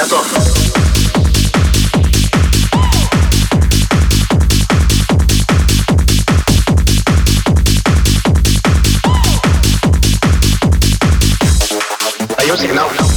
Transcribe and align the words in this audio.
готов. 0.00 0.50
Сигнал. 12.60 13.09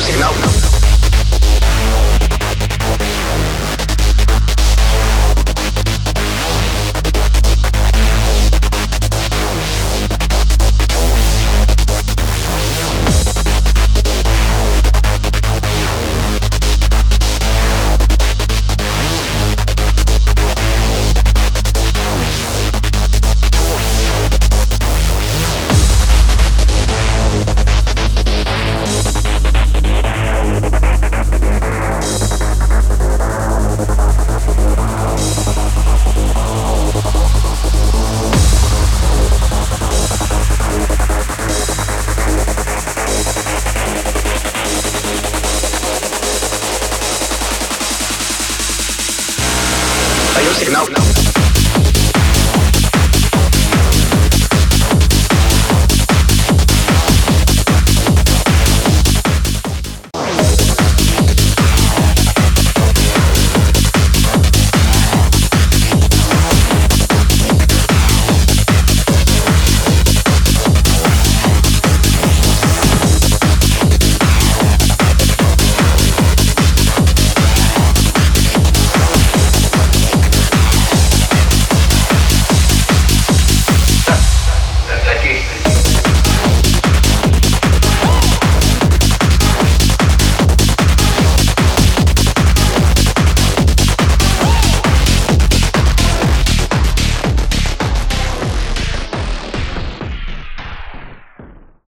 Даю 0.00 0.12
сигнал. 0.12 0.49
signal. 50.54 51.29